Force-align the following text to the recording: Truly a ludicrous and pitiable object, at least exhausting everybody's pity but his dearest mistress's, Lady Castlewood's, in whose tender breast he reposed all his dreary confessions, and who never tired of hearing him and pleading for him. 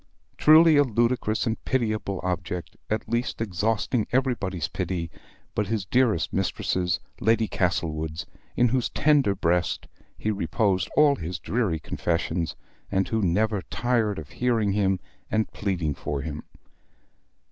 Truly 0.35 0.77
a 0.77 0.83
ludicrous 0.83 1.45
and 1.45 1.63
pitiable 1.63 2.19
object, 2.23 2.75
at 2.89 3.07
least 3.07 3.39
exhausting 3.39 4.07
everybody's 4.11 4.67
pity 4.67 5.11
but 5.53 5.67
his 5.67 5.85
dearest 5.85 6.33
mistress's, 6.33 6.99
Lady 7.19 7.47
Castlewood's, 7.47 8.25
in 8.55 8.69
whose 8.69 8.89
tender 8.89 9.35
breast 9.35 9.85
he 10.17 10.31
reposed 10.31 10.89
all 10.97 11.17
his 11.17 11.37
dreary 11.37 11.77
confessions, 11.79 12.55
and 12.91 13.09
who 13.09 13.21
never 13.21 13.61
tired 13.61 14.17
of 14.17 14.29
hearing 14.29 14.71
him 14.71 14.99
and 15.29 15.51
pleading 15.53 15.93
for 15.93 16.21
him. 16.23 16.45